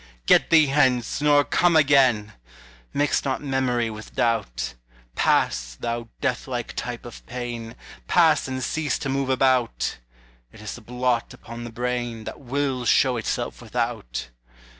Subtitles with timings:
[0.25, 2.33] Get thee hence, nor come again!
[2.91, 4.73] Mix not memory with doubt,
[5.13, 7.75] Pass, thou deathlike type of pain,
[8.07, 9.99] Pass and cease to move about!
[10.51, 14.29] 'T is the blot upon the brain That will show itself without.